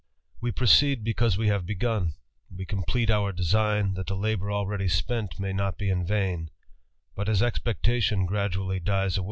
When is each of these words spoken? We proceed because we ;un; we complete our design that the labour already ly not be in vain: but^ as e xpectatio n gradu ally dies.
We 0.41 0.51
proceed 0.51 1.03
because 1.03 1.37
we 1.37 1.51
;un; 1.51 2.13
we 2.57 2.65
complete 2.65 3.11
our 3.11 3.31
design 3.31 3.93
that 3.93 4.07
the 4.07 4.15
labour 4.15 4.51
already 4.51 4.89
ly 5.07 5.51
not 5.51 5.77
be 5.77 5.91
in 5.91 6.07
vain: 6.07 6.49
but^ 7.15 7.29
as 7.29 7.43
e 7.43 7.45
xpectatio 7.45 8.11
n 8.13 8.27
gradu 8.27 8.61
ally 8.63 8.79
dies. 8.79 9.19